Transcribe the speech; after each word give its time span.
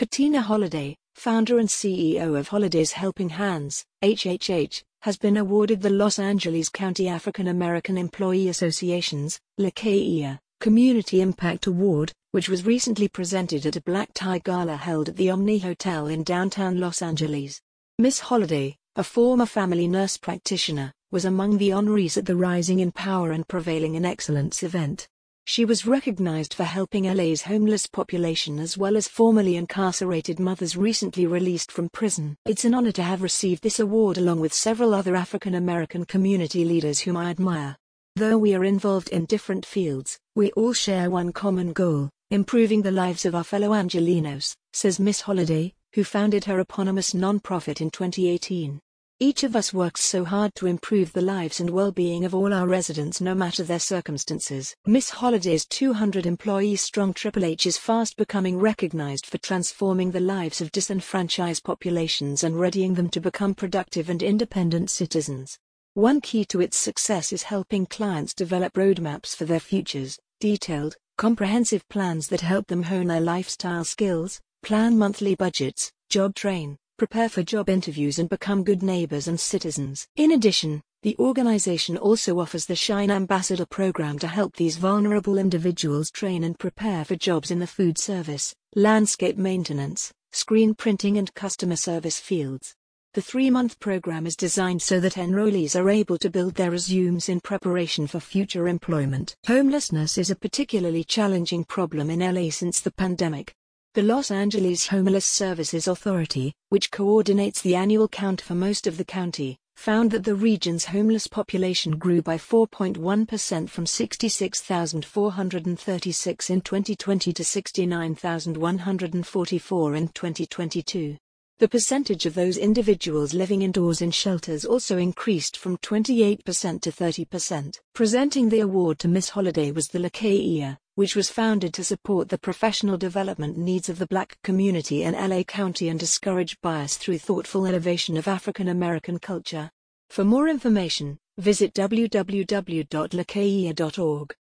Katina 0.00 0.40
Holliday, 0.40 0.96
founder 1.14 1.58
and 1.58 1.68
CEO 1.68 2.38
of 2.38 2.48
Holliday's 2.48 2.92
Helping 2.92 3.28
Hands, 3.28 3.84
HHH, 4.02 4.82
has 5.02 5.18
been 5.18 5.36
awarded 5.36 5.82
the 5.82 5.90
Los 5.90 6.18
Angeles 6.18 6.70
County 6.70 7.06
African 7.06 7.48
American 7.48 7.98
Employee 7.98 8.48
Association's 8.48 9.38
LACAIA 9.58 10.38
Community 10.58 11.20
Impact 11.20 11.66
Award, 11.66 12.14
which 12.30 12.48
was 12.48 12.64
recently 12.64 13.08
presented 13.08 13.66
at 13.66 13.76
a 13.76 13.82
black 13.82 14.08
tie 14.14 14.38
gala 14.38 14.74
held 14.74 15.10
at 15.10 15.16
the 15.16 15.28
Omni 15.28 15.58
Hotel 15.58 16.06
in 16.06 16.22
downtown 16.22 16.80
Los 16.80 17.02
Angeles. 17.02 17.60
Miss 17.98 18.20
Holliday, 18.20 18.78
a 18.96 19.04
former 19.04 19.44
family 19.44 19.86
nurse 19.86 20.16
practitioner, 20.16 20.94
was 21.10 21.26
among 21.26 21.58
the 21.58 21.68
honorees 21.68 22.16
at 22.16 22.24
the 22.24 22.36
Rising 22.36 22.80
in 22.80 22.90
Power 22.90 23.32
and 23.32 23.46
Prevailing 23.46 23.96
in 23.96 24.06
Excellence 24.06 24.62
event. 24.62 25.09
She 25.44 25.64
was 25.64 25.86
recognized 25.86 26.54
for 26.54 26.64
helping 26.64 27.04
LA's 27.04 27.42
homeless 27.42 27.86
population 27.86 28.58
as 28.58 28.78
well 28.78 28.96
as 28.96 29.08
formerly 29.08 29.56
incarcerated 29.56 30.38
mothers 30.38 30.76
recently 30.76 31.26
released 31.26 31.72
from 31.72 31.88
prison. 31.88 32.36
It's 32.46 32.64
an 32.64 32.74
honor 32.74 32.92
to 32.92 33.02
have 33.02 33.22
received 33.22 33.62
this 33.62 33.80
award 33.80 34.16
along 34.18 34.40
with 34.40 34.54
several 34.54 34.94
other 34.94 35.16
African 35.16 35.54
American 35.54 36.04
community 36.04 36.64
leaders 36.64 37.00
whom 37.00 37.16
I 37.16 37.30
admire. 37.30 37.76
Though 38.16 38.38
we 38.38 38.54
are 38.54 38.64
involved 38.64 39.08
in 39.08 39.24
different 39.24 39.64
fields, 39.64 40.18
we 40.34 40.52
all 40.52 40.72
share 40.72 41.10
one 41.10 41.32
common 41.32 41.72
goal 41.72 42.10
improving 42.30 42.82
the 42.82 42.92
lives 42.92 43.24
of 43.24 43.34
our 43.34 43.42
fellow 43.42 43.70
Angelenos, 43.70 44.54
says 44.72 45.00
Miss 45.00 45.20
Holliday, 45.20 45.74
who 45.94 46.04
founded 46.04 46.44
her 46.44 46.60
eponymous 46.60 47.12
nonprofit 47.12 47.80
in 47.80 47.90
2018. 47.90 48.78
Each 49.22 49.44
of 49.44 49.54
us 49.54 49.74
works 49.74 50.02
so 50.02 50.24
hard 50.24 50.54
to 50.54 50.66
improve 50.66 51.12
the 51.12 51.20
lives 51.20 51.60
and 51.60 51.68
well-being 51.68 52.24
of 52.24 52.34
all 52.34 52.54
our 52.54 52.66
residents 52.66 53.20
no 53.20 53.34
matter 53.34 53.62
their 53.62 53.78
circumstances. 53.78 54.74
Miss 54.86 55.10
Holliday's 55.10 55.66
200 55.66 56.24
employees 56.24 56.80
strong 56.80 57.12
Triple 57.12 57.44
H 57.44 57.66
is 57.66 57.76
fast 57.76 58.16
becoming 58.16 58.58
recognized 58.58 59.26
for 59.26 59.36
transforming 59.36 60.10
the 60.10 60.20
lives 60.20 60.62
of 60.62 60.72
disenfranchised 60.72 61.62
populations 61.62 62.44
and 62.44 62.58
readying 62.58 62.94
them 62.94 63.10
to 63.10 63.20
become 63.20 63.54
productive 63.54 64.08
and 64.08 64.22
independent 64.22 64.88
citizens. 64.88 65.58
One 65.92 66.22
key 66.22 66.46
to 66.46 66.62
its 66.62 66.78
success 66.78 67.30
is 67.30 67.42
helping 67.42 67.84
clients 67.84 68.32
develop 68.32 68.72
roadmaps 68.72 69.36
for 69.36 69.44
their 69.44 69.60
futures, 69.60 70.18
detailed, 70.40 70.96
comprehensive 71.18 71.86
plans 71.90 72.28
that 72.28 72.40
help 72.40 72.68
them 72.68 72.84
hone 72.84 73.08
their 73.08 73.20
lifestyle 73.20 73.84
skills, 73.84 74.40
plan 74.62 74.96
monthly 74.96 75.34
budgets, 75.34 75.92
job 76.08 76.34
train, 76.34 76.78
prepare 77.00 77.30
for 77.30 77.42
job 77.42 77.70
interviews 77.70 78.18
and 78.18 78.28
become 78.28 78.62
good 78.62 78.82
neighbors 78.82 79.26
and 79.26 79.40
citizens. 79.40 80.06
In 80.16 80.32
addition, 80.32 80.82
the 81.02 81.16
organization 81.18 81.96
also 81.96 82.38
offers 82.38 82.66
the 82.66 82.76
Shine 82.76 83.10
Ambassador 83.10 83.64
program 83.64 84.18
to 84.18 84.26
help 84.26 84.54
these 84.54 84.76
vulnerable 84.76 85.38
individuals 85.38 86.10
train 86.10 86.44
and 86.44 86.58
prepare 86.58 87.06
for 87.06 87.16
jobs 87.16 87.50
in 87.50 87.58
the 87.58 87.66
food 87.66 87.96
service, 87.96 88.54
landscape 88.76 89.38
maintenance, 89.38 90.12
screen 90.32 90.74
printing 90.74 91.16
and 91.16 91.34
customer 91.34 91.76
service 91.76 92.20
fields. 92.20 92.74
The 93.14 93.22
three-month 93.22 93.80
program 93.80 94.26
is 94.26 94.36
designed 94.36 94.82
so 94.82 95.00
that 95.00 95.14
enrollees 95.14 95.80
are 95.80 95.88
able 95.88 96.18
to 96.18 96.28
build 96.28 96.54
their 96.54 96.70
resumes 96.70 97.30
in 97.30 97.40
preparation 97.40 98.08
for 98.08 98.20
future 98.20 98.68
employment. 98.68 99.34
Homelessness 99.46 100.18
is 100.18 100.28
a 100.28 100.36
particularly 100.36 101.04
challenging 101.04 101.64
problem 101.64 102.10
in 102.10 102.20
LA 102.20 102.50
since 102.50 102.82
the 102.82 102.92
pandemic. 102.92 103.54
The 103.94 104.02
Los 104.02 104.30
Angeles 104.30 104.86
Homeless 104.86 105.26
Services 105.26 105.88
Authority, 105.88 106.54
which 106.68 106.92
coordinates 106.92 107.60
the 107.60 107.74
annual 107.74 108.06
count 108.06 108.40
for 108.40 108.54
most 108.54 108.86
of 108.86 108.96
the 108.96 109.04
county, 109.04 109.58
found 109.74 110.12
that 110.12 110.22
the 110.22 110.36
region's 110.36 110.84
homeless 110.84 111.26
population 111.26 111.98
grew 111.98 112.22
by 112.22 112.36
4.1% 112.36 113.68
from 113.68 113.86
66,436 113.86 116.50
in 116.50 116.60
2020 116.60 117.32
to 117.32 117.44
69,144 117.44 119.94
in 119.96 120.06
2022. 120.06 121.16
The 121.60 121.68
percentage 121.68 122.24
of 122.24 122.32
those 122.32 122.56
individuals 122.56 123.34
living 123.34 123.60
indoors 123.60 124.00
in 124.00 124.12
shelters 124.12 124.64
also 124.64 124.96
increased 124.96 125.58
from 125.58 125.76
28% 125.76 126.42
to 126.80 126.90
30%. 126.90 127.80
Presenting 127.92 128.48
the 128.48 128.60
award 128.60 128.98
to 129.00 129.08
Miss 129.08 129.28
Holliday 129.28 129.70
was 129.70 129.88
the 129.88 129.98
LACAIA, 129.98 130.78
which 130.94 131.14
was 131.14 131.28
founded 131.28 131.74
to 131.74 131.84
support 131.84 132.30
the 132.30 132.38
professional 132.38 132.96
development 132.96 133.58
needs 133.58 133.90
of 133.90 133.98
the 133.98 134.06
black 134.06 134.38
community 134.42 135.02
in 135.02 135.12
LA 135.12 135.42
County 135.42 135.90
and 135.90 136.00
discourage 136.00 136.58
bias 136.62 136.96
through 136.96 137.18
thoughtful 137.18 137.66
elevation 137.66 138.16
of 138.16 138.26
African 138.26 138.68
American 138.68 139.18
culture. 139.18 139.70
For 140.08 140.24
more 140.24 140.48
information, 140.48 141.18
visit 141.36 141.74
www.lacaia.org. 141.74 144.34